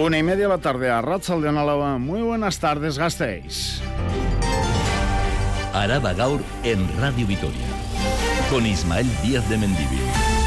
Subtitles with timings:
[0.00, 1.98] Una y media de la tarde a Ratzal de Álava.
[1.98, 3.82] Muy buenas tardes, gastéis.
[5.74, 7.66] Araba Gaur en Radio Vitoria.
[8.50, 10.39] Con Ismael Díaz de Mendivil.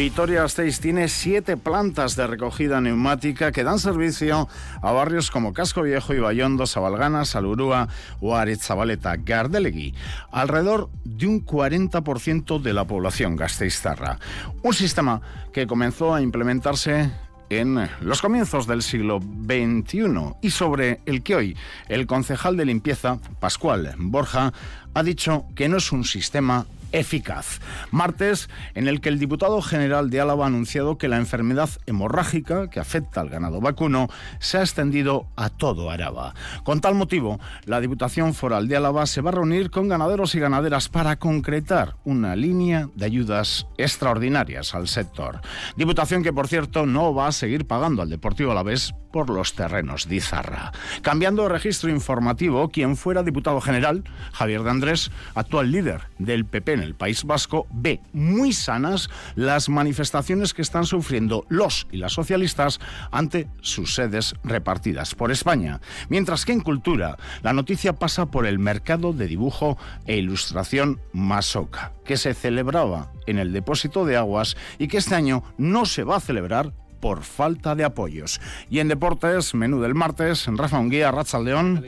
[0.00, 4.48] Vitoria Gasteiz tiene siete plantas de recogida neumática que dan servicio
[4.80, 7.86] a barrios como Casco Viejo, Ibayondo, Sabalgana, Salurúa
[8.18, 9.94] o Aretzabaleta, Gardelegui,
[10.32, 14.18] alrededor de un 40% de la población gasteiztarra.
[14.62, 15.20] Un sistema
[15.52, 17.10] que comenzó a implementarse
[17.50, 21.56] en los comienzos del siglo XXI y sobre el que hoy
[21.90, 24.54] el concejal de limpieza, Pascual Borja,
[24.94, 27.60] ha dicho que no es un sistema eficaz.
[27.90, 32.68] Martes, en el que el diputado general de Álava ha anunciado que la enfermedad hemorrágica
[32.68, 34.08] que afecta al ganado vacuno
[34.38, 36.34] se ha extendido a todo Araba.
[36.64, 40.40] Con tal motivo, la Diputación Foral de Álava se va a reunir con ganaderos y
[40.40, 45.40] ganaderas para concretar una línea de ayudas extraordinarias al sector.
[45.76, 50.08] Diputación que, por cierto, no va a seguir pagando al Deportivo Alavés por los terrenos
[50.08, 50.72] de Izarra.
[51.02, 56.86] Cambiando registro informativo, quien fuera diputado general, Javier de Andrés, actual líder del PP en
[56.86, 62.80] el País Vasco, ve muy sanas las manifestaciones que están sufriendo los y las socialistas
[63.10, 65.80] ante sus sedes repartidas por España.
[66.08, 71.92] Mientras que en cultura, la noticia pasa por el mercado de dibujo e ilustración Masoca,
[72.04, 76.16] que se celebraba en el depósito de aguas y que este año no se va
[76.16, 78.40] a celebrar por falta de apoyos.
[78.68, 81.84] Y en deportes, menú del martes, Rafa Unguía, León.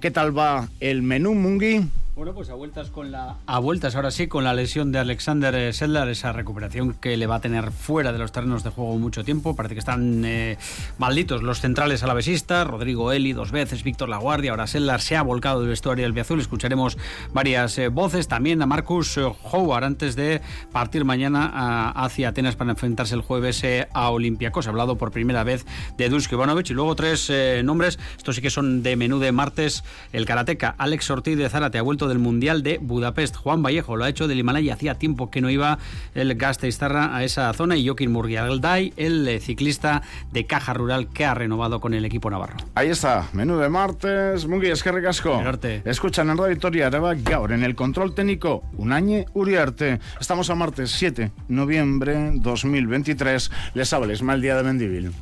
[0.00, 1.88] ¿Qué tal va el menú, Mungui?
[2.16, 5.52] Bueno, pues a vueltas con la a vueltas ahora sí con la lesión de Alexander
[5.56, 8.96] eh, Sedlar, esa recuperación que le va a tener fuera de los terrenos de juego
[8.98, 9.56] mucho tiempo.
[9.56, 10.56] Parece que están eh,
[10.96, 15.58] malditos los centrales alavesistas, Rodrigo Eli dos veces, Víctor Laguardia, ahora Sedlar se ha volcado
[15.58, 16.38] del vestuario del Biazul.
[16.38, 16.98] Escucharemos
[17.32, 23.16] varias eh, voces también a Marcus Howard antes de partir mañana hacia Atenas para enfrentarse
[23.16, 24.68] el jueves a Olympiacos.
[24.68, 25.66] Ha hablado por primera vez
[25.98, 27.32] de Dusko Ivanovic y luego tres
[27.64, 27.98] nombres.
[28.16, 29.82] Estos sí que son de menú de martes.
[30.12, 33.36] El karateca Alex Ortiz de Zárate ha vuelto del Mundial de Budapest.
[33.36, 34.74] Juan Vallejo lo ha hecho del Himalaya.
[34.74, 35.78] Hacía tiempo que no iba
[36.14, 37.76] el Gasteiztarra a esa zona.
[37.76, 42.30] Y Joaquín Murgialday, el eh, ciclista de Caja Rural que ha renovado con el equipo
[42.30, 42.56] navarro.
[42.74, 44.46] Ahí está, menú de martes.
[44.46, 45.42] Mungi, es que recasco.
[45.84, 50.00] Escuchan en Radio Victoria, Araba Gaur, en el control técnico, Unañe Uriarte.
[50.20, 53.50] Estamos a martes 7 de noviembre 2023.
[53.74, 55.12] Les habla mal Día de Mendivil.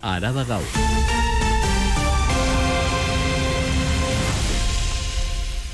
[0.00, 1.21] Araba Gaur.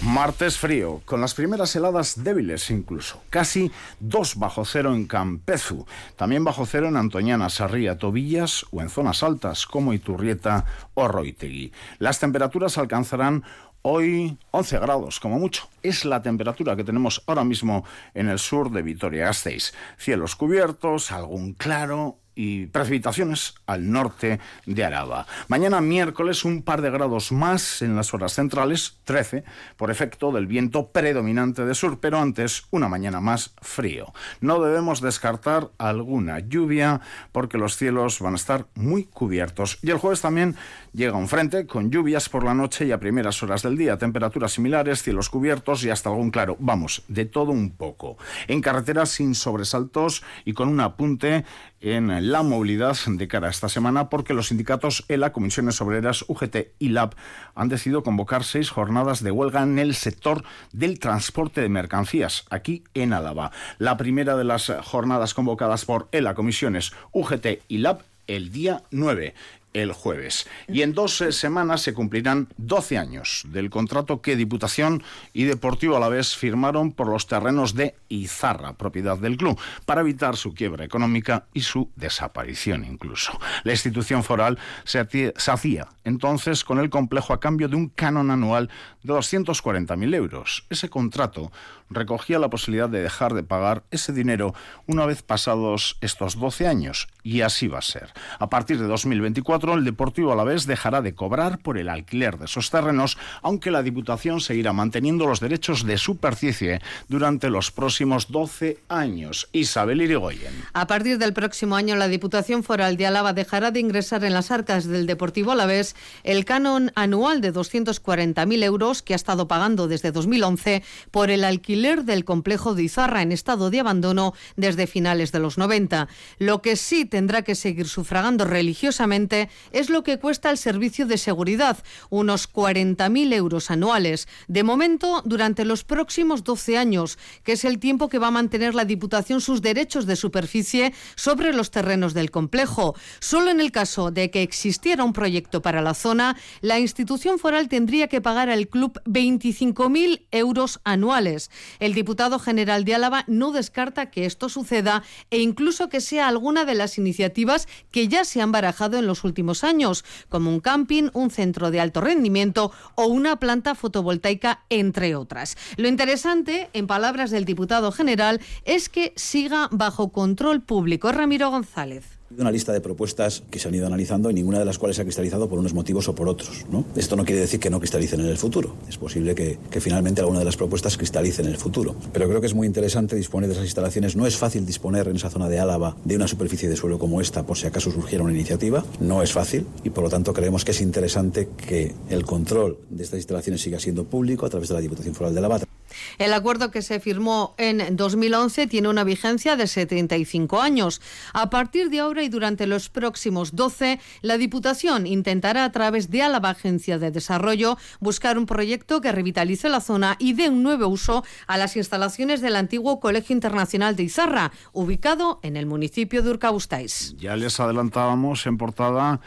[0.08, 3.22] Martes frío, con las primeras heladas débiles incluso.
[3.28, 3.70] Casi
[4.00, 5.84] 2 bajo cero en Campezu.
[6.16, 10.64] También bajo cero en Antoñana, Sarría, Tobillas o en zonas altas como Iturrieta
[10.94, 11.72] o Roitegui.
[11.98, 13.44] Las temperaturas alcanzarán
[13.82, 15.68] Hoy 11 grados, como mucho.
[15.82, 19.72] Es la temperatura que tenemos ahora mismo en el sur de Vitoria-Gasteiz.
[19.96, 25.26] Cielos cubiertos, algún claro y precipitaciones al norte de Araba.
[25.48, 29.42] Mañana miércoles un par de grados más en las horas centrales, 13,
[29.76, 34.12] por efecto del viento predominante de sur, pero antes una mañana más frío.
[34.40, 37.00] No debemos descartar alguna lluvia
[37.32, 39.80] porque los cielos van a estar muy cubiertos.
[39.82, 40.54] Y el jueves también
[40.98, 44.50] llega un frente con lluvias por la noche y a primeras horas del día, temperaturas
[44.50, 46.56] similares, cielos cubiertos y hasta algún claro.
[46.58, 48.18] Vamos, de todo un poco.
[48.48, 51.44] En carreteras sin sobresaltos y con un apunte
[51.80, 56.72] en la movilidad de cara a esta semana porque los sindicatos ELA, Comisiones Obreras, UGT
[56.80, 57.14] y LAB
[57.54, 60.42] han decidido convocar seis jornadas de huelga en el sector
[60.72, 63.52] del transporte de mercancías aquí en Álava.
[63.78, 69.34] La primera de las jornadas convocadas por ELA, Comisiones, UGT y LAB el día 9
[69.72, 70.46] el jueves.
[70.66, 75.02] Y en dos eh, semanas se cumplirán 12 años del contrato que Diputación
[75.32, 80.00] y Deportivo a la vez firmaron por los terrenos de Izarra, propiedad del club, para
[80.00, 83.38] evitar su quiebra económica y su desaparición incluso.
[83.64, 88.70] La institución foral se hacía entonces con el complejo a cambio de un canon anual
[89.02, 90.64] de 240.000 euros.
[90.70, 91.52] Ese contrato
[91.90, 94.54] recogía la posibilidad de dejar de pagar ese dinero
[94.86, 98.12] una vez pasados estos 12 años, y así va a ser.
[98.38, 102.70] A partir de 2024, el Deportivo Alavés dejará de cobrar por el alquiler de esos
[102.70, 109.48] terrenos, aunque la Diputación seguirá manteniendo los derechos de superficie durante los próximos 12 años.
[109.52, 110.52] Isabel Irigoyen.
[110.72, 114.50] A partir del próximo año, la Diputación Foral de Álava dejará de ingresar en las
[114.50, 120.12] arcas del Deportivo Alavés el canon anual de 240.000 euros que ha estado pagando desde
[120.12, 125.38] 2011 por el alquiler del complejo de Izarra en estado de abandono desde finales de
[125.38, 126.08] los 90.
[126.38, 131.06] Lo que sí tendrá que seguir sufragando religiosamente 2011 es lo que cuesta el servicio
[131.06, 131.78] de seguridad,
[132.10, 134.28] unos 40.000 euros anuales.
[134.46, 138.74] De momento, durante los próximos 12 años, que es el tiempo que va a mantener
[138.74, 142.94] la Diputación sus derechos de superficie sobre los terrenos del complejo.
[143.20, 147.68] Solo en el caso de que existiera un proyecto para la zona, la institución foral
[147.68, 151.50] tendría que pagar al club 25.000 euros anuales.
[151.78, 156.64] El diputado general de Álava no descarta que esto suceda e incluso que sea alguna
[156.64, 161.10] de las iniciativas que ya se han barajado en los últimos años, como un camping,
[161.12, 165.56] un centro de alto rendimiento o una planta fotovoltaica, entre otras.
[165.76, 171.12] Lo interesante, en palabras del diputado general, es que siga bajo control público.
[171.12, 174.78] Ramiro González una lista de propuestas que se han ido analizando y ninguna de las
[174.78, 176.66] cuales se ha cristalizado por unos motivos o por otros.
[176.70, 176.84] ¿no?
[176.94, 178.74] Esto no quiere decir que no cristalicen en el futuro.
[178.88, 181.94] Es posible que, finalmente alguna de las propuestas cristalice en el futuro.
[182.12, 184.16] Pero creo que es muy interesante disponer de esas instalaciones.
[184.16, 187.20] No es fácil disponer en esa zona de Álava de una superficie de suelo como
[187.20, 188.84] esta por si acaso surgiera una iniciativa.
[189.00, 193.04] No es fácil y por lo tanto creemos que es interesante que el control de
[193.04, 195.77] estas instalaciones siga siendo público a través de la Diputación Foral de Álava.
[196.16, 201.00] El acuerdo que se firmó en 2011 tiene una vigencia de 75 años.
[201.32, 206.22] A partir de ahora y durante los próximos 12, la Diputación intentará a través de
[206.22, 210.88] Álava Agencia de Desarrollo buscar un proyecto que revitalice la zona y dé un nuevo
[210.88, 216.30] uso a las instalaciones del antiguo Colegio Internacional de Izarra, ubicado en el municipio de
[216.30, 217.14] Urcabustáis.
[217.18, 219.20] Ya les adelantábamos en portada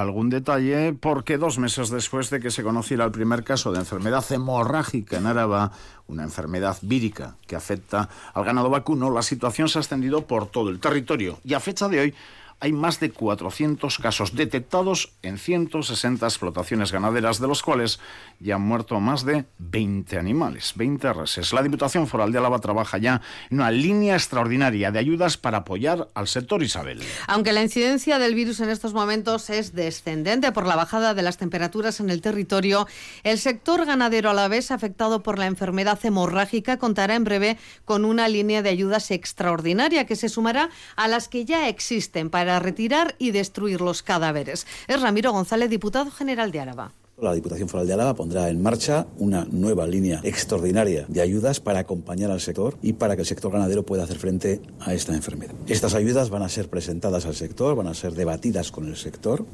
[0.00, 4.24] algún detalle porque dos meses después de que se conociera el primer caso de enfermedad
[4.30, 5.72] hemorrágica en Áraba,
[6.06, 10.68] una enfermedad vírica que afecta al ganado vacuno, la situación se ha extendido por todo
[10.68, 12.14] el territorio y a fecha de hoy
[12.60, 18.00] hay más de 400 casos detectados en 160 explotaciones ganaderas, de los cuales
[18.40, 21.52] ya han muerto más de 20 animales, 20 reses.
[21.52, 23.20] La Diputación Foral de Álava trabaja ya
[23.50, 27.02] en una línea extraordinaria de ayudas para apoyar al sector Isabel.
[27.26, 31.36] Aunque la incidencia del virus en estos momentos es descendente por la bajada de las
[31.36, 32.86] temperaturas en el territorio,
[33.22, 38.62] el sector ganadero alavés afectado por la enfermedad hemorrágica contará en breve con una línea
[38.62, 43.32] de ayudas extraordinaria que se sumará a las que ya existen para para retirar y
[43.32, 44.68] destruir los cadáveres.
[44.86, 46.92] Es Ramiro González, diputado general de Álava.
[47.20, 51.80] La Diputación Foral de Álava pondrá en marcha una nueva línea extraordinaria de ayudas para
[51.80, 55.54] acompañar al sector y para que el sector ganadero pueda hacer frente a esta enfermedad.
[55.66, 59.44] Estas ayudas van a ser presentadas al sector, van a ser debatidas con el sector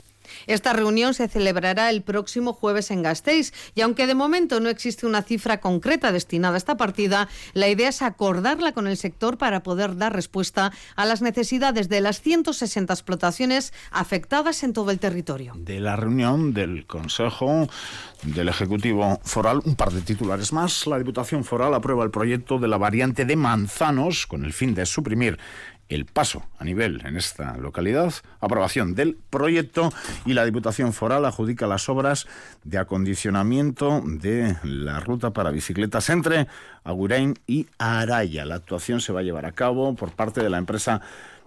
[0.47, 5.07] esta reunión se celebrará el próximo jueves en Gasteiz y aunque de momento no existe
[5.07, 9.63] una cifra concreta destinada a esta partida, la idea es acordarla con el sector para
[9.63, 15.55] poder dar respuesta a las necesidades de las 160 explotaciones afectadas en todo el territorio.
[15.57, 17.69] De la reunión del Consejo
[18.23, 20.87] del Ejecutivo Foral, un par de titulares más.
[20.87, 24.87] La Diputación Foral aprueba el proyecto de la variante de Manzanos con el fin de
[24.87, 25.39] suprimir
[25.89, 29.93] el paso a nivel en esta localidad, aprobación del proyecto
[30.25, 32.27] y la Diputación Foral adjudica las obras
[32.65, 36.47] de acondicionamiento de la ruta para bicicletas entre
[36.85, 38.45] Agurain y Araya.
[38.45, 41.03] La actuación se va a llevar a cabo por parte de la empresa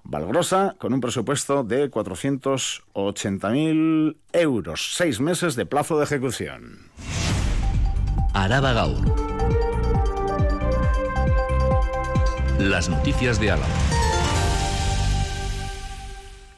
[0.07, 6.91] Valgrosa con un presupuesto de 480.000 euros, seis meses de plazo de ejecución.
[8.33, 9.03] Araba Gaur.
[12.59, 13.84] Las noticias de Álava.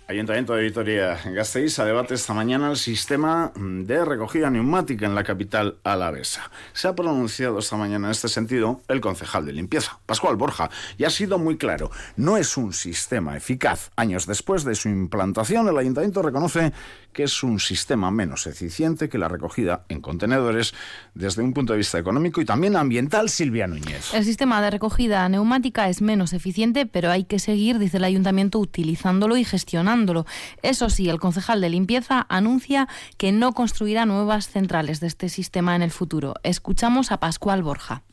[0.10, 5.80] Ayuntamiento de Vitoria-Gasteiz a debate esta mañana el sistema de recogida neumática en la capital
[5.84, 6.50] alavesa.
[6.72, 11.04] Se ha pronunciado esta mañana en este sentido el concejal de limpieza, Pascual Borja, y
[11.04, 11.92] ha sido muy claro.
[12.16, 13.92] No es un sistema eficaz.
[13.98, 16.72] Años después de su implantación, el Ayuntamiento reconoce
[17.12, 20.74] que es un sistema menos eficiente que la recogida en contenedores
[21.16, 24.14] desde un punto de vista económico y también ambiental, Silvia Núñez.
[24.14, 28.60] El sistema de recogida neumática es menos eficiente, pero hay que seguir, dice el Ayuntamiento,
[28.60, 29.44] utilizándolo y
[30.62, 32.88] Eso sí, el concejal de limpieza anuncia
[33.18, 36.36] que no construirá nuevas centrales de este sistema en el futuro.
[36.44, 38.04] Escuchamos a Pascual Borja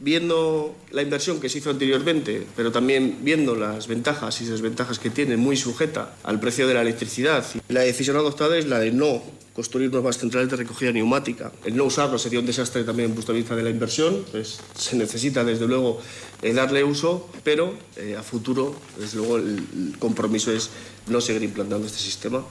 [0.00, 5.08] viendo la inversión que se hizo anteriormente, pero también viendo las ventajas y desventajas que
[5.08, 9.22] tiene, muy sujeta al precio de la electricidad, la decisión adoptada es la de no
[9.54, 11.52] construir nuevas centrales de recogida neumática.
[11.64, 14.58] El no usarlo sería un desastre también en punto de vista de la inversión, pues
[14.76, 16.00] se necesita desde luego
[16.42, 20.70] eh, darle uso, pero eh, a futuro, desde luego, el compromiso es
[21.06, 22.44] no seguir implantando este sistema.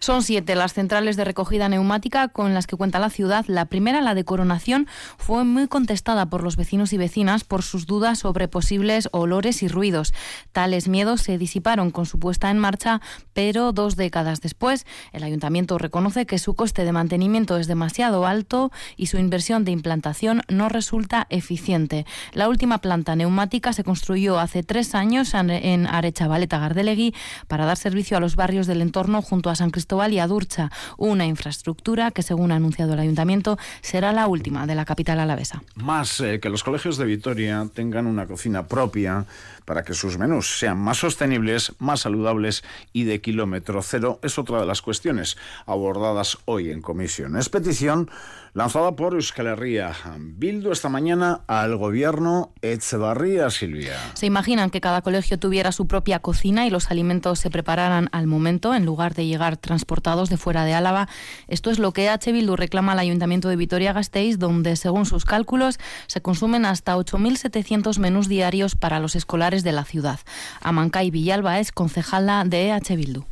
[0.00, 3.44] Son siete las centrales de recogida neumática con las que cuenta la ciudad.
[3.48, 4.86] La primera, la de Coronación,
[5.18, 9.68] fue muy contestada por los vecinos y vecinas por sus dudas sobre posibles olores y
[9.68, 10.14] ruidos.
[10.52, 13.02] Tales miedos se disiparon con su puesta en marcha,
[13.34, 18.72] pero dos décadas después, el ayuntamiento reconoce que su coste de mantenimiento es demasiado alto
[18.96, 22.06] y su inversión de implantación no resulta eficiente.
[22.32, 27.14] La última planta neumática se construyó hace tres años en Arechavaleta Gardelegui
[27.48, 30.70] para dar servicio a los barrios del entorno junto a San Cristóbal Cristobal y Adurcha,
[30.98, 35.64] una infraestructura que, según ha anunciado el ayuntamiento, será la última de la capital alavesa.
[35.74, 39.26] Más eh, que los colegios de Vitoria tengan una cocina propia
[39.70, 44.58] para que sus menús sean más sostenibles, más saludables y de kilómetro cero es otra
[44.58, 47.36] de las cuestiones abordadas hoy en comisión.
[47.36, 48.10] Es petición
[48.52, 53.96] lanzada por Euskal Herria Bildu esta mañana al gobierno Echevarría Silvia.
[54.14, 58.26] Se imaginan que cada colegio tuviera su propia cocina y los alimentos se prepararan al
[58.26, 61.08] momento en lugar de llegar transportados de fuera de Álava.
[61.46, 62.32] Esto es lo que H.
[62.32, 68.28] Bildu reclama al Ayuntamiento de Vitoria-Gasteiz, donde según sus cálculos se consumen hasta 8.700 menús
[68.28, 70.20] diarios para los escolares de la ciudad.
[70.60, 73.24] Amancay Villalba es concejala de EH Bildu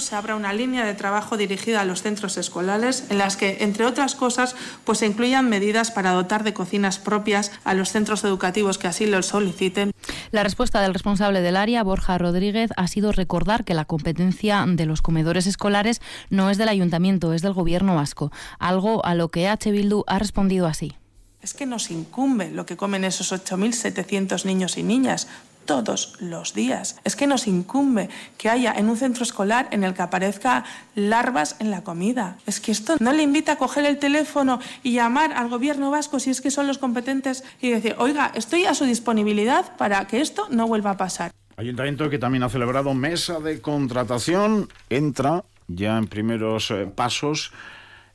[0.00, 3.84] se abra una línea de trabajo dirigida a los centros escolares en las que, entre
[3.84, 8.78] otras cosas, pues se incluyan medidas para dotar de cocinas propias a los centros educativos
[8.78, 9.92] que así lo soliciten.
[10.30, 14.86] La respuesta del responsable del área, Borja Rodríguez, ha sido recordar que la competencia de
[14.86, 19.48] los comedores escolares no es del ayuntamiento, es del gobierno vasco, algo a lo que
[19.48, 19.70] H.
[19.70, 20.96] Bildu ha respondido así.
[21.42, 25.26] Es que nos incumbe lo que comen esos 8.700 niños y niñas,
[25.64, 26.96] todos los días.
[27.04, 30.64] Es que nos incumbe que haya en un centro escolar en el que aparezca
[30.94, 32.38] larvas en la comida.
[32.46, 36.20] Es que esto no le invita a coger el teléfono y llamar al gobierno vasco
[36.20, 40.20] si es que son los competentes y decir, oiga, estoy a su disponibilidad para que
[40.20, 41.32] esto no vuelva a pasar.
[41.56, 47.52] Ayuntamiento que también ha celebrado mesa de contratación, entra ya en primeros eh, pasos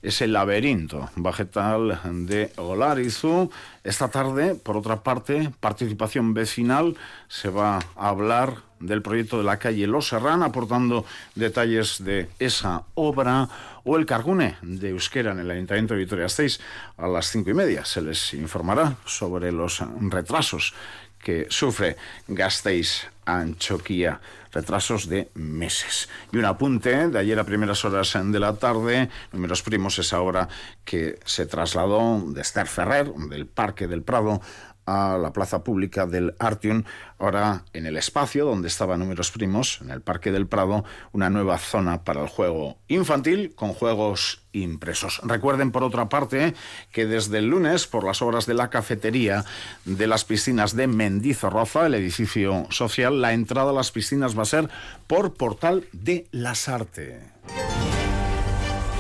[0.08, 3.52] es el laberinto vegetal de Olarizu.
[3.84, 6.96] Esta tarde, por otra parte, participación vecinal,
[7.28, 11.04] se va a hablar del proyecto de la calle Los Serrán, aportando
[11.36, 13.50] detalles de esa obra,
[13.84, 16.62] o el Cargune de Euskera en el Ayuntamiento de Vitoria-Gasteiz
[16.96, 17.84] a las cinco y media.
[17.84, 20.74] Se les informará sobre los retrasos
[21.20, 21.98] que sufre
[22.30, 24.20] Gasteiz Anchoquía
[24.58, 26.10] retrasos de meses.
[26.32, 30.48] Y un apunte de ayer a primeras horas de la tarde, números primos, esa hora
[30.84, 34.42] que se trasladó de Esther Ferrer, del Parque del Prado,
[34.88, 36.84] a la plaza pública del Artium,
[37.20, 41.58] ahora en el espacio donde estaba Números Primos, en el Parque del Prado, una nueva
[41.58, 45.20] zona para el juego infantil con juegos impresos.
[45.24, 46.56] Recuerden, por otra parte,
[46.92, 49.44] que desde el lunes, por las obras de la cafetería
[49.86, 54.46] de las piscinas de Mendizorroza, el edificio social, la entrada a las piscinas va a
[54.46, 54.70] ser
[55.06, 57.22] por Portal de las Artes.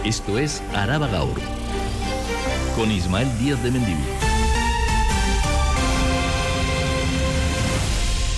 [0.03, 1.39] Esto es Araba Gaur,
[2.75, 4.26] con Ismael Díaz de Mendivil.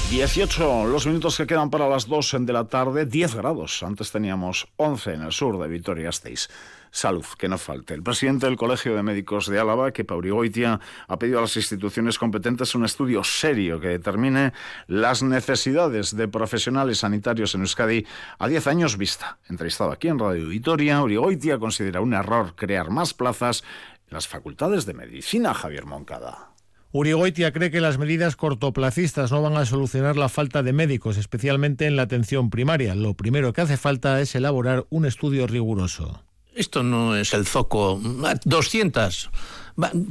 [0.10, 3.84] 18 los minutos que quedan para las 2 de la tarde, 10 grados.
[3.84, 6.50] Antes teníamos 11 en el sur de Vitoria-Gasteiz.
[6.90, 7.94] Salud, que no falte.
[7.94, 12.18] El presidente del Colegio de Médicos de Álava, que Paurigoitia, ha pedido a las instituciones
[12.18, 14.52] competentes un estudio serio que determine
[14.88, 18.08] las necesidades de profesionales sanitarios en Euskadi
[18.40, 19.38] a 10 años vista.
[19.48, 23.64] Entrevistado aquí en Radio Vitoria, Urigoitia considera un error crear más plazas
[24.08, 26.50] en las facultades de medicina, Javier Moncada.
[26.92, 31.86] Urigoitia cree que las medidas cortoplacistas no van a solucionar la falta de médicos, especialmente
[31.86, 32.96] en la atención primaria.
[32.96, 36.24] Lo primero que hace falta es elaborar un estudio riguroso.
[36.56, 38.02] Esto no es el zoco.
[38.44, 39.30] 200.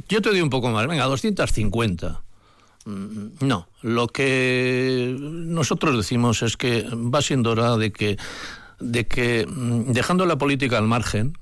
[0.07, 0.87] Yo te doy un poco más.
[0.87, 2.21] Venga, 250.
[2.85, 8.17] Mm, no, lo que nosotros decimos es que va siendo hora de que,
[8.79, 11.37] de que mm, dejando la política al margen,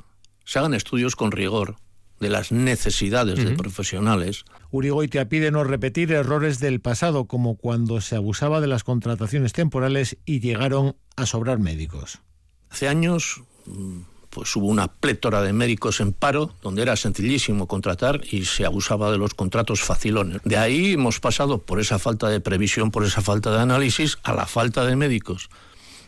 [0.45, 1.75] se hagan estudios con rigor
[2.19, 4.45] de las necesidades de profesionales.
[4.71, 10.17] Urigoitia pide no repetir errores del pasado, como cuando se abusaba de las contrataciones temporales
[10.25, 12.19] y llegaron a sobrar médicos.
[12.69, 18.21] Hace años mm, pues hubo una plétora de médicos en paro, donde era sencillísimo contratar
[18.29, 20.41] y se abusaba de los contratos facilones.
[20.43, 24.33] De ahí hemos pasado por esa falta de previsión, por esa falta de análisis, a
[24.33, 25.49] la falta de médicos.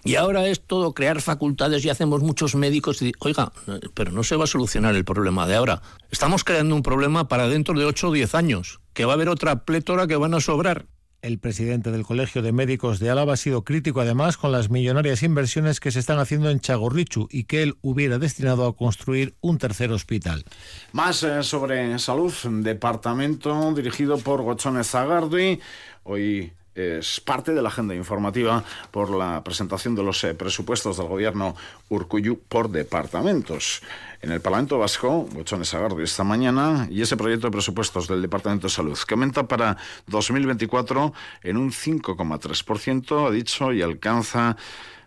[0.03, 3.01] Y ahora es todo crear facultades y hacemos muchos médicos.
[3.01, 3.51] Y, oiga,
[3.93, 5.81] pero no se va a solucionar el problema de ahora.
[6.11, 9.29] Estamos creando un problema para dentro de 8 o 10 años, que va a haber
[9.29, 10.87] otra plétora que van a sobrar.
[11.21, 15.21] El presidente del Colegio de Médicos de Álava ha sido crítico además con las millonarias
[15.21, 19.57] inversiones que se están haciendo en Chagorrichu y que él hubiera destinado a construir un
[19.57, 20.45] tercer hospital.
[20.93, 25.59] Más eh, sobre salud, departamento dirigido por Gochones Zagardi.
[26.03, 31.07] Hoy es parte de la agenda informativa por la presentación de los eh, presupuestos del
[31.07, 31.55] gobierno
[31.89, 33.81] Urcuyu por departamentos.
[34.21, 38.67] En el Parlamento Vasco, Bochones Agardo esta mañana, y ese proyecto de presupuestos del Departamento
[38.67, 44.55] de Salud, que aumenta para 2024 en un 5,3%, ha dicho, y alcanza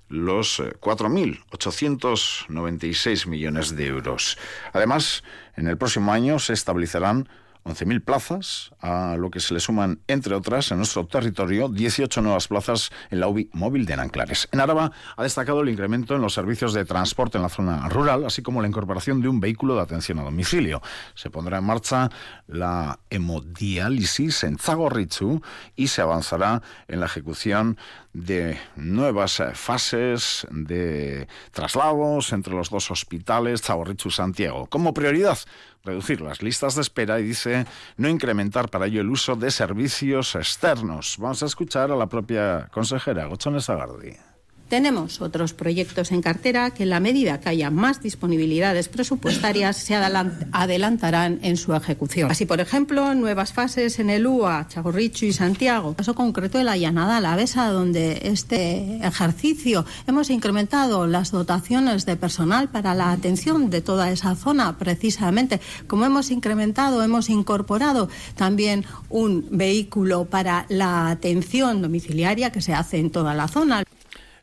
[0.09, 4.37] los 4.896 eh, millones de euros.
[4.73, 5.23] Además,
[5.57, 7.29] en el próximo año se establecerán
[7.65, 12.49] 11.000 plazas, a lo que se le suman, entre otras, en nuestro territorio, 18 nuevas
[12.49, 14.49] plazas en la UBI móvil de Nanclares.
[14.53, 18.25] En Araba ha destacado el incremento en los servicios de transporte en la zona rural,
[18.25, 20.83] así como la incorporación de un vehículo de atención a domicilio.
[21.15, 22.11] Se pondrá en marcha
[22.49, 25.41] la hemodiálisis en Zagorrichu
[25.77, 27.79] y se avanzará en la ejecución
[28.13, 34.67] de nuevas fases de traslados entre los dos hospitales, Zagorrichu y Santiago.
[34.67, 35.39] Como prioridad,
[35.85, 40.35] reducir las listas de espera y dice no incrementar para ello el uso de servicios
[40.35, 41.17] externos.
[41.19, 44.32] Vamos a escuchar a la propia consejera, Gochones Agardi.
[44.73, 49.95] Tenemos otros proyectos en cartera que en la medida que haya más disponibilidades presupuestarias se
[49.95, 52.31] adelantarán en su ejecución.
[52.31, 55.93] Así, por ejemplo, nuevas fases en el UA, Chagorrichu y Santiago.
[55.93, 62.71] Caso concreto de la Llanada Besa, donde este ejercicio hemos incrementado las dotaciones de personal
[62.71, 65.61] para la atención de toda esa zona, precisamente.
[65.87, 72.97] Como hemos incrementado, hemos incorporado también un vehículo para la atención domiciliaria que se hace
[72.97, 73.85] en toda la zona.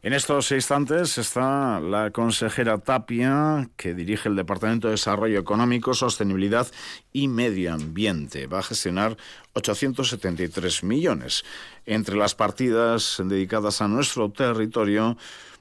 [0.02, 6.68] En estos instantes está la consejera Tapia, que dirige el Departamento de Desarrollo Económico, Sostenibilidad
[7.12, 8.48] y Medio Ambiente.
[8.48, 9.18] Va a gestionar
[9.56, 11.44] 873 millones.
[11.86, 15.18] Entre las partidas dedicadas a nuestro territorio,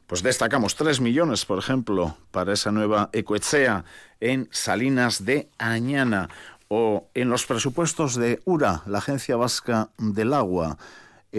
[0.07, 3.85] pues destacamos 3 millones, por ejemplo, para esa nueva Ecoechea
[4.21, 6.29] en Salinas de Añana
[6.69, 10.79] o en los presupuestos de URA, la Agencia Vasca del Agua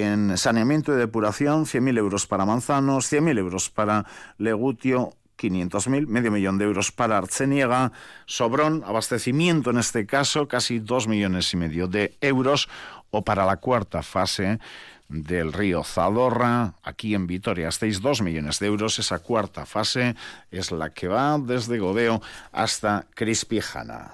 [0.02, 4.06] en saneamiento y depuración, 100.000 euros para Manzanos, 100.000 euros para
[4.38, 7.92] Legutio, 500.000, medio millón de euros para Arceniega,
[8.26, 12.68] Sobrón, abastecimiento en este caso, casi 2 millones y medio de euros,
[13.12, 14.60] o para la cuarta fase
[15.08, 19.00] del río Zadorra, aquí en Vitoria, estáis 2 millones de euros.
[19.00, 20.16] Esa cuarta fase
[20.52, 24.12] es la que va desde Godeo hasta Crispijana.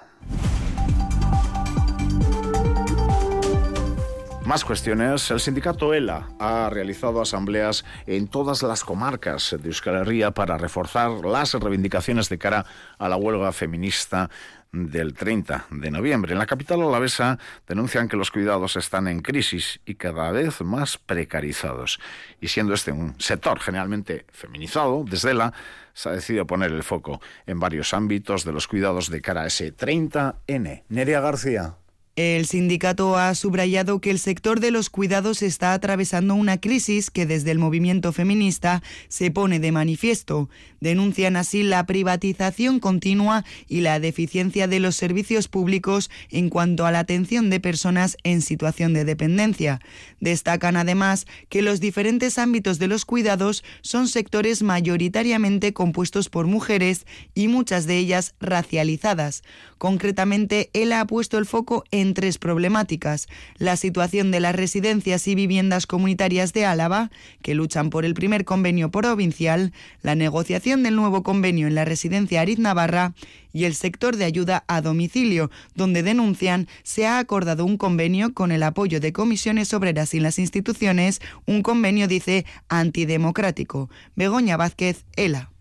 [4.45, 5.31] Más cuestiones.
[5.31, 11.09] El sindicato ELA ha realizado asambleas en todas las comarcas de Euskal Herria para reforzar
[11.25, 12.63] las reivindicaciones de cara
[12.99, 14.29] a la huelga feminista
[14.71, 16.33] del 30 de noviembre.
[16.33, 20.99] En la capital alavesa denuncian que los cuidados están en crisis y cada vez más
[20.99, 21.99] precarizados.
[22.39, 25.53] Y siendo este un sector generalmente feminizado, desde ELA
[25.95, 29.47] se ha decidido poner el foco en varios ámbitos de los cuidados de cara a
[29.47, 30.83] ese 30N.
[30.87, 31.77] Nerea García.
[32.15, 37.25] El sindicato ha subrayado que el sector de los cuidados está atravesando una crisis que
[37.25, 40.49] desde el movimiento feminista se pone de manifiesto.
[40.79, 46.91] Denuncian así la privatización continua y la deficiencia de los servicios públicos en cuanto a
[46.93, 49.81] la atención de personas en situación de dependencia.
[50.21, 57.05] Destacan además que los diferentes ámbitos de los cuidados son sectores mayoritariamente compuestos por mujeres
[57.33, 59.43] y muchas de ellas racializadas.
[59.77, 63.27] Concretamente, él ha puesto el foco en tres problemáticas.
[63.57, 68.45] La situación de las residencias y viviendas comunitarias de Álava, que luchan por el primer
[68.45, 73.13] convenio provincial, la negociación del nuevo convenio en la residencia Ariz Navarra
[73.53, 78.51] y el sector de ayuda a domicilio, donde denuncian se ha acordado un convenio con
[78.51, 83.89] el apoyo de comisiones obreras y las instituciones, un convenio, dice, antidemocrático.
[84.15, 85.54] Begoña Vázquez, ELA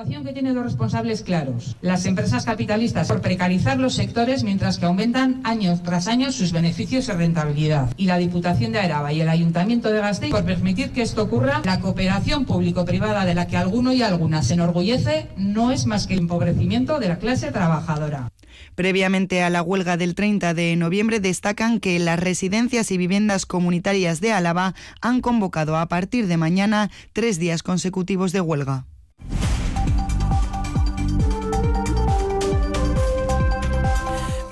[0.00, 1.76] que tienen los responsables claros.
[1.82, 7.08] Las empresas capitalistas por precarizar los sectores mientras que aumentan año tras año sus beneficios
[7.08, 7.92] y rentabilidad.
[7.98, 11.60] Y la Diputación de Araba y el Ayuntamiento de Gasteiz por permitir que esto ocurra.
[11.64, 16.14] La cooperación público-privada de la que alguno y alguna se enorgullece no es más que
[16.14, 18.30] el empobrecimiento de la clase trabajadora.
[18.74, 24.22] Previamente a la huelga del 30 de noviembre destacan que las residencias y viviendas comunitarias
[24.22, 28.86] de Álava han convocado a partir de mañana tres días consecutivos de huelga.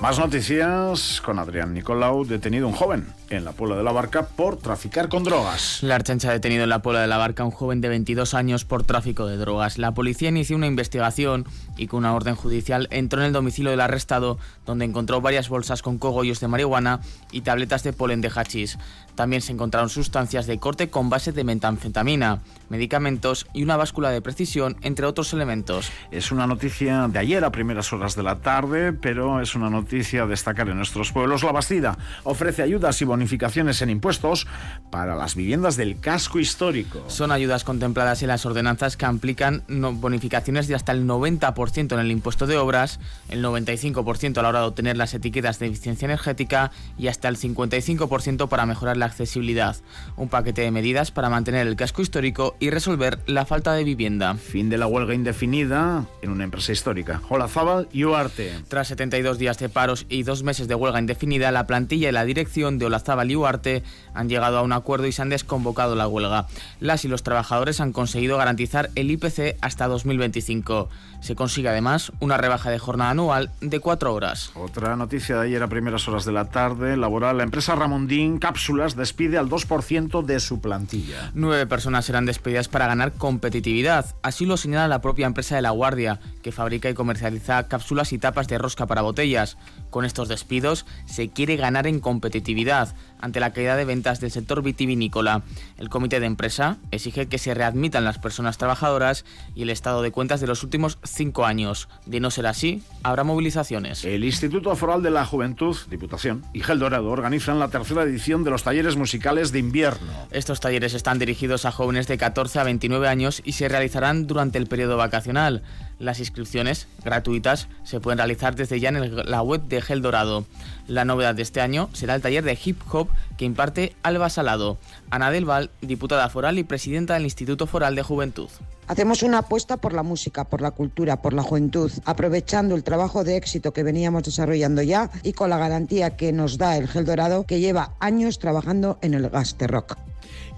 [0.01, 4.55] Más noticias con Adrián Nicolau, detenido un joven en la Puebla de la Barca por
[4.55, 5.83] traficar con drogas.
[5.83, 8.33] La Archancha ha detenido en la Puebla de la Barca a un joven de 22
[8.33, 9.77] años por tráfico de drogas.
[9.77, 13.81] La policía inició una investigación y con una orden judicial entró en el domicilio del
[13.81, 17.01] arrestado, donde encontró varias bolsas con cogollos de marihuana
[17.33, 18.77] y tabletas de polen de hachís.
[19.15, 24.21] También se encontraron sustancias de corte con base de metanfetamina, medicamentos y una báscula de
[24.21, 25.91] precisión, entre otros elementos.
[26.09, 29.88] Es una noticia de ayer a primeras horas de la tarde, pero es una noticia
[29.89, 31.43] a destacar en nuestros pueblos.
[31.43, 34.45] La Bastida ofrece ayudas y bonificaciones en impuestos
[34.91, 37.03] para las viviendas del casco histórico.
[37.07, 42.11] Son ayudas contempladas en las ordenanzas que aplican bonificaciones de hasta el 90% en el
[42.11, 42.99] impuesto de obras,
[43.29, 47.37] el 95% a la hora de obtener las etiquetas de eficiencia energética y hasta el
[47.37, 49.75] 55% para mejorar la accesibilidad,
[50.17, 54.35] un paquete de medidas para mantener el casco histórico y resolver la falta de vivienda.
[54.35, 57.21] Fin de la huelga indefinida en una empresa histórica.
[57.29, 58.53] Hola Zabal y Uarte.
[58.67, 62.25] Tras 72 días de paros y dos meses de huelga indefinida, la plantilla y la
[62.25, 63.81] dirección de Olazábal y Uarte
[64.13, 66.47] han llegado a un acuerdo y se han desconvocado la huelga.
[66.81, 70.89] Las y los trabajadores han conseguido garantizar el IPC hasta 2025.
[71.21, 74.51] Se consigue además una rebaja de jornada anual de cuatro horas.
[74.55, 77.37] Otra noticia de ayer a primeras horas de la tarde laboral.
[77.37, 81.31] La empresa Ramondín Cápsulas despide al 2% de su plantilla.
[81.33, 84.13] Nueve personas serán despedidas para ganar competitividad.
[84.23, 88.17] Así lo señala la propia empresa de La Guardia, que fabrica y comercializa cápsulas y
[88.17, 89.57] tapas de rosca para botellas.
[89.89, 94.61] Con estos despidos se quiere ganar en competitividad ante la caída de ventas del sector
[94.61, 95.43] vitivinícola.
[95.77, 100.11] El comité de empresa exige que se readmitan las personas trabajadoras y el estado de
[100.11, 101.89] cuentas de los últimos cinco años.
[102.05, 104.05] De no ser así, habrá movilizaciones.
[104.05, 108.51] El Instituto Foral de la Juventud, Diputación y Gel Dorado organizan la tercera edición de
[108.51, 110.07] los talleres musicales de invierno.
[110.31, 114.57] Estos talleres están dirigidos a jóvenes de 14 a 29 años y se realizarán durante
[114.57, 115.63] el periodo vacacional.
[115.99, 120.45] Las inscripciones, gratuitas, se pueden realizar desde ya en la web de Gel Dorado.
[120.87, 124.77] La novedad de este año será el taller de hip hop que imparte Alba Salado.
[125.09, 128.49] Ana del Val, diputada foral y presidenta del Instituto Foral de Juventud.
[128.87, 133.23] Hacemos una apuesta por la música, por la cultura, por la juventud, aprovechando el trabajo
[133.23, 137.05] de éxito que veníamos desarrollando ya y con la garantía que nos da el Gel
[137.05, 140.08] Dorado, que lleva años trabajando en el Gaster Rock.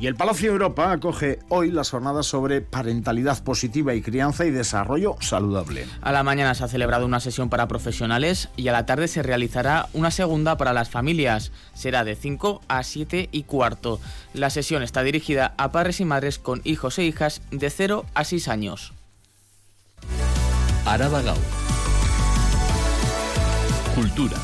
[0.02, 5.16] Y el Palacio Europa acoge hoy las jornadas sobre parentalidad positiva y crianza y desarrollo
[5.20, 5.86] saludable.
[6.02, 9.22] A la mañana se ha celebrado una sesión para profesionales y a la tarde se
[9.22, 11.52] realizará una segunda para las familias.
[11.76, 14.00] Será de 5 a 7 y cuarto.
[14.34, 18.24] La sesión está dirigida a padres y madres con hijos e hijas de 0 a
[18.24, 18.94] 6 años.
[20.88, 21.22] Araba
[23.94, 24.38] Cultura.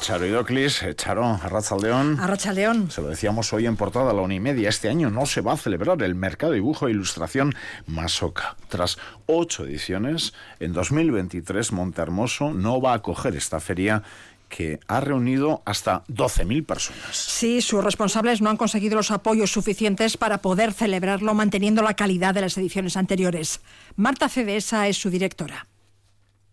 [0.00, 2.18] Charo Idoclis, eh, Charo, Arrachaldeón.
[2.20, 2.90] Arrachaldeón.
[2.90, 4.68] Se lo decíamos hoy en portada la Unimedia.
[4.68, 7.54] Este año no se va a celebrar el Mercado de Dibujo e Ilustración
[7.86, 8.56] Masoca.
[8.68, 14.02] Tras ocho ediciones, en 2023 Montehermoso no va a acoger esta feria
[14.48, 17.16] que ha reunido hasta 12.000 personas.
[17.16, 22.34] Sí, sus responsables no han conseguido los apoyos suficientes para poder celebrarlo manteniendo la calidad
[22.34, 23.60] de las ediciones anteriores.
[23.96, 25.66] Marta Cedesa es su directora.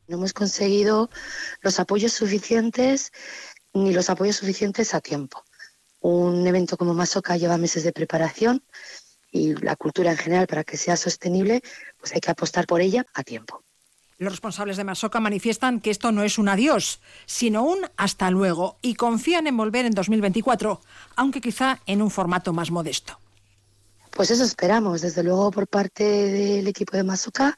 [0.08, 1.10] No hemos conseguido
[1.62, 3.12] los apoyos suficientes
[3.74, 5.44] ni los apoyos suficientes a tiempo.
[6.00, 8.64] Un evento como Masoca lleva meses de preparación
[9.32, 11.62] y la cultura en general para que sea sostenible,
[11.98, 13.64] pues hay que apostar por ella a tiempo.
[14.18, 18.78] Los responsables de Masoca manifiestan que esto no es un adiós, sino un hasta luego
[18.82, 20.80] y confían en volver en 2024,
[21.18, 23.20] aunque quizá en un formato más modesto.
[24.16, 27.54] Pues eso esperamos, desde luego por parte del equipo de Mazuca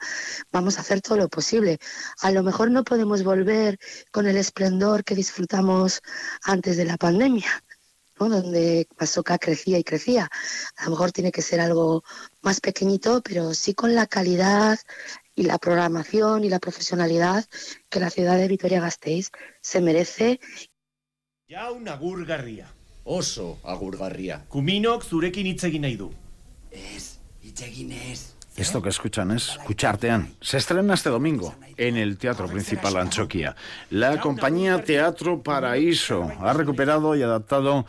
[0.52, 1.78] vamos a hacer todo lo posible.
[2.22, 3.78] A lo mejor no podemos volver
[4.12, 6.02] con el esplendor que disfrutamos
[6.42, 7.64] antes de la pandemia,
[8.18, 10.32] donde Mazuca crecía y crecía.
[10.78, 12.04] A lo mejor tiene que ser algo
[12.42, 14.80] más pequeñito, pero sí con la calidad
[15.36, 17.46] y la programación y la profesionalidad
[17.88, 19.30] que la ciudad de Vitoria-Gasteiz
[19.62, 20.40] se merece.
[21.48, 22.74] Ya una gurgarría.
[23.08, 24.46] oso agurgarria.
[24.50, 26.27] Kuminok zurekin hitz egin nahi du.
[28.56, 30.34] Esto que escuchan es Escuchartean.
[30.42, 33.56] Se estrena este domingo en el Teatro Principal Anchoquia.
[33.92, 37.86] La compañía Teatro Paraíso ha recuperado y adaptado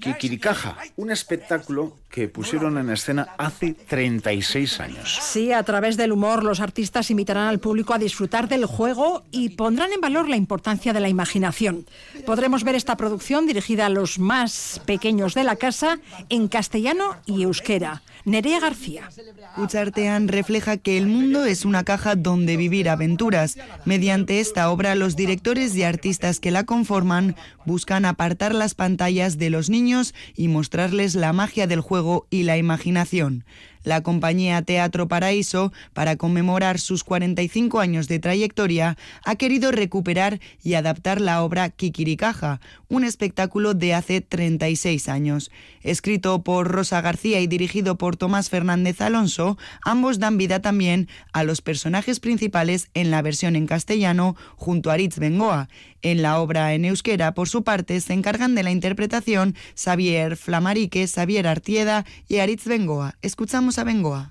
[0.00, 5.18] Kikirikaja, un espectáculo que pusieron en escena hace 36 años.
[5.20, 9.50] Sí, a través del humor los artistas invitarán al público a disfrutar del juego y
[9.50, 11.84] pondrán en valor la importancia de la imaginación.
[12.24, 15.98] Podremos ver esta producción dirigida a los más pequeños de la casa
[16.30, 18.00] en castellano y euskera.
[18.24, 19.08] Nerea García.
[19.56, 23.56] Uchartean refleja que el mundo es una caja donde vivir aventuras.
[23.84, 29.50] Mediante esta obra, los directores y artistas que la conforman buscan apartar las pantallas de
[29.50, 33.44] los niños y mostrarles la magia del juego y la imaginación
[33.86, 40.74] la compañía Teatro Paraíso, para conmemorar sus 45 años de trayectoria, ha querido recuperar y
[40.74, 45.52] adaptar la obra Kikirikaja, un espectáculo de hace 36 años.
[45.82, 51.44] Escrito por Rosa García y dirigido por Tomás Fernández Alonso, ambos dan vida también a
[51.44, 55.68] los personajes principales en la versión en castellano junto a Aritz Bengoa.
[56.02, 61.06] En la obra en euskera, por su parte, se encargan de la interpretación Xavier Flamarique,
[61.06, 63.16] Xavier Artieda y Aritz Bengoa.
[63.22, 64.30] Escuchamos gauza bengoa.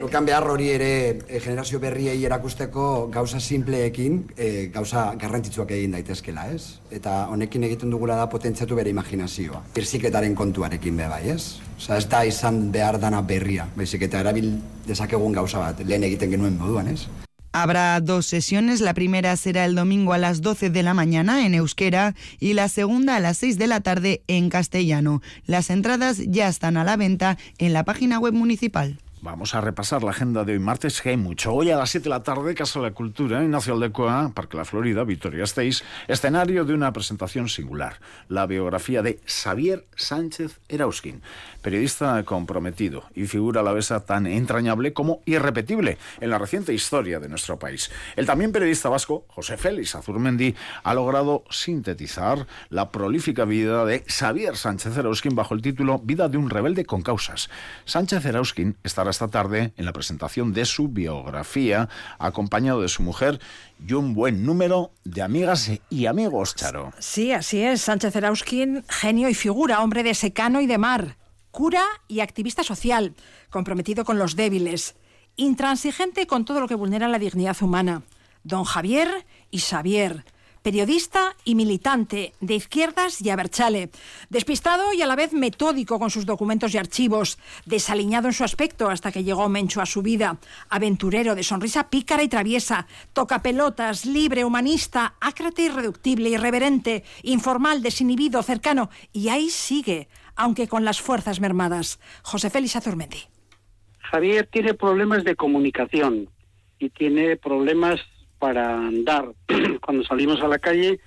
[0.00, 6.48] Nukan behar hori ere e, generazio berriei erakusteko gauza simpleekin e, gauza garrantzitsuak egin daitezkela,
[6.50, 6.80] ez?
[6.90, 9.62] Eta honekin egiten dugula da potentziatu bere imaginazioa.
[9.76, 11.60] Pirziketaren kontuarekin be bai, ez?
[11.76, 14.56] Osa, ez da izan behar dana berria, baizik eta erabil
[14.88, 17.04] dezakegun gauza bat, lehen egiten genuen moduan, ez?
[17.52, 21.54] Habrá dos sesiones, la primera será el domingo a las 12 de la mañana en
[21.54, 25.20] euskera y la segunda a las 6 de la tarde en castellano.
[25.46, 28.98] Las entradas ya están a la venta en la página web municipal.
[29.22, 31.52] Vamos a repasar la agenda de hoy martes, que hay mucho.
[31.52, 34.64] Hoy a las 7 de la tarde, Casa de la Cultura, Ignacio Aldecoa, Parque La
[34.64, 41.20] Florida, Victoria Esteis, escenario de una presentación singular, la biografía de Xavier Sánchez Erauskin,
[41.60, 47.20] periodista comprometido y figura a la vez tan entrañable como irrepetible en la reciente historia
[47.20, 47.90] de nuestro país.
[48.16, 54.56] El también periodista vasco, José Félix Azurmendi, ha logrado sintetizar la prolífica vida de Xavier
[54.56, 57.50] Sánchez Erauskin bajo el título Vida de un rebelde con causas.
[57.84, 63.40] Sánchez Erauskin estará esta tarde en la presentación de su biografía, acompañado de su mujer
[63.86, 66.92] y un buen número de amigas y amigos, Charo.
[66.98, 67.82] Sí, así es.
[67.82, 71.16] Sánchez Erauskin, genio y figura, hombre de secano y de mar,
[71.50, 73.14] cura y activista social,
[73.50, 74.94] comprometido con los débiles,
[75.36, 78.02] intransigente con todo lo que vulnera la dignidad humana.
[78.42, 80.24] Don Javier y Xavier
[80.62, 83.90] periodista y militante de izquierdas y Aberchale,
[84.28, 88.88] despistado y a la vez metódico con sus documentos y archivos, desaliñado en su aspecto
[88.88, 94.44] hasta que llegó Mencho a su vida, aventurero de sonrisa pícara y traviesa, tocapelotas, libre,
[94.44, 102.00] humanista, ácrate irreductible, irreverente, informal, desinhibido, cercano, y ahí sigue, aunque con las fuerzas mermadas.
[102.22, 103.28] José Félix Azurmendi.
[103.98, 106.28] Javier tiene problemas de comunicación
[106.78, 108.00] y tiene problemas
[108.40, 109.32] para andar.
[109.84, 110.98] Cuando salimos a la calle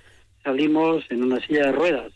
[0.42, 2.12] salimos en una silla de ruedas.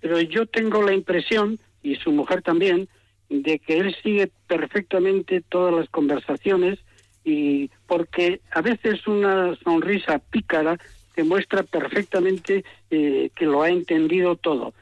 [0.00, 2.88] Pero yo tengo la impresión, y su mujer también,
[3.30, 6.78] de que él sigue perfectamente todas las conversaciones
[7.24, 10.78] y porque a veces una sonrisa pícara
[11.16, 14.74] demuestra perfectamente eh, que lo ha entendido todo.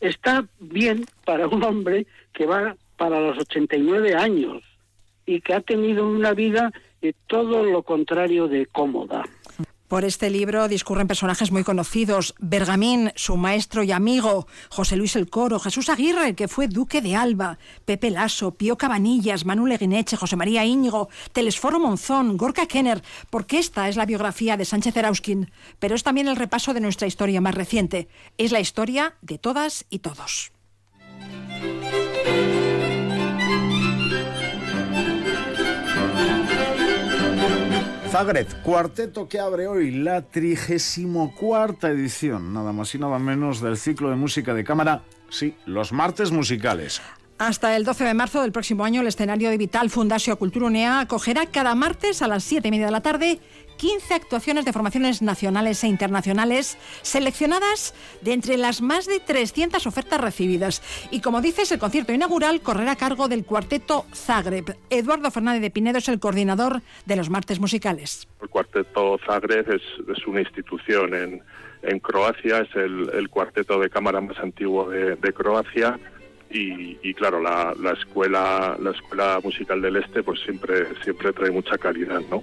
[0.00, 4.62] Está bien para un hombre que va para los 89 años
[5.26, 6.72] y que ha tenido una vida
[7.26, 9.24] todo lo contrario de cómoda.
[9.92, 12.34] Por este libro discurren personajes muy conocidos.
[12.38, 17.14] Bergamín, su maestro y amigo, José Luis el Coro, Jesús Aguirre, que fue duque de
[17.14, 23.58] Alba, Pepe Lasso, Pío Cabanillas, Manuel Eguineche, José María Íñigo, Telesforo Monzón, Gorka Kenner, porque
[23.58, 27.42] esta es la biografía de Sánchez Erauskin, pero es también el repaso de nuestra historia
[27.42, 28.08] más reciente.
[28.38, 30.52] Es la historia de todas y todos.
[38.12, 44.10] Zagreb, cuarteto que abre hoy la 34 edición, nada más y nada menos, del ciclo
[44.10, 47.00] de música de cámara, sí, los martes musicales.
[47.44, 51.00] Hasta el 12 de marzo del próximo año, el escenario de Vital Fundación Cultura Unea
[51.00, 53.40] acogerá cada martes a las 7 y media de la tarde
[53.78, 60.20] 15 actuaciones de formaciones nacionales e internacionales seleccionadas de entre las más de 300 ofertas
[60.20, 60.82] recibidas.
[61.10, 64.76] Y como dices, el concierto inaugural correrá a cargo del cuarteto Zagreb.
[64.88, 68.28] Eduardo Fernández de Pinedo es el coordinador de los martes musicales.
[68.40, 71.42] El cuarteto Zagreb es, una institución
[71.82, 75.98] en, Croacia, es el, cuarteto de cámara más antiguo de, Croacia.
[76.54, 81.78] Y, claro la, la, escuela la escuela musical del este pues siempre siempre trae mucha
[81.78, 82.42] calidad no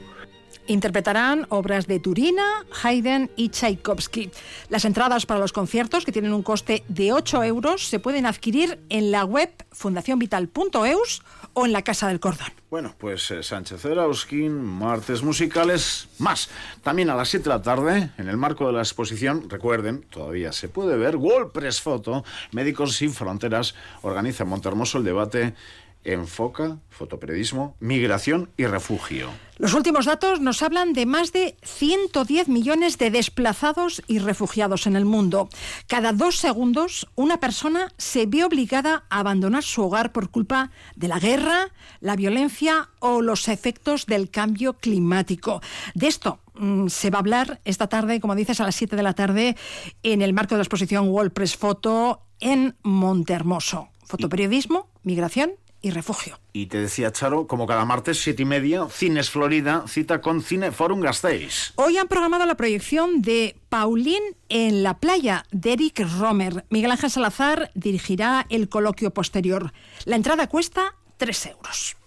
[0.70, 4.30] Interpretarán obras de Turina, Haydn y Tchaikovsky.
[4.70, 8.78] Las entradas para los conciertos, que tienen un coste de 8 euros, se pueden adquirir
[8.90, 12.59] en la web fundacionvital.eus o en la Casa del Cordón.
[12.70, 16.52] Bueno, pues eh, Sánchez Erauskin, martes musicales, más.
[16.84, 20.52] También a las 7 de la tarde, en el marco de la exposición, recuerden, todavía
[20.52, 25.56] se puede ver, World Press Photo, Médicos Sin Fronteras, organiza en Montermoso el debate
[26.04, 29.30] enfoca fotoperiodismo, migración y refugio.
[29.58, 34.96] Los últimos datos nos hablan de más de 110 millones de desplazados y refugiados en
[34.96, 35.50] el mundo.
[35.88, 41.10] Cada dos segundos una persona se ve obligada a abandonar su hogar por culpa de
[41.10, 45.62] la guerra, la violencia o los efectos del cambio climático.
[45.94, 49.04] De esto mm, se va a hablar esta tarde, como dices, a las 7 de
[49.04, 49.58] la tarde
[50.04, 53.90] en el marco de la exposición World Press Photo en Montehermoso.
[54.06, 56.40] Fotoperiodismo, migración y refugio.
[56.54, 60.72] Y te decía Charo, como cada martes, siete y media, Cines Florida, cita con Cine
[60.72, 61.74] Forum Gasteiz.
[61.76, 66.66] Hoy han programado la proyección de Paulín en la playa de Eric Romer.
[66.70, 69.74] Miguel Ángel Salazar dirigirá el coloquio posterior.
[70.06, 71.99] La entrada cuesta tres euros.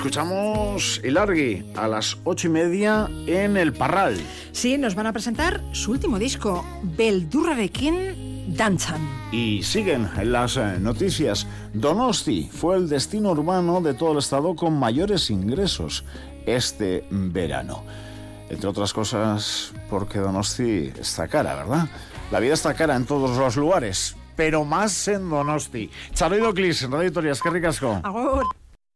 [0.00, 4.16] Escuchamos Ilargi a las ocho y media en el Parral.
[4.50, 6.64] Sí, nos van a presentar su último disco,
[6.96, 9.06] Beldurrarekin Dantzan.
[9.30, 11.46] Y siguen las eh, noticias.
[11.74, 16.06] Donosti fue el destino urbano de todo el estado con mayores ingresos
[16.46, 17.84] este verano.
[18.48, 21.88] Entre otras cosas, porque Donosti está cara, ¿verdad?
[22.30, 25.90] La vida está cara en todos los lugares, pero más en Donosti.
[26.14, 28.00] Charoido Clis, Radio Victoria, es que ricasco.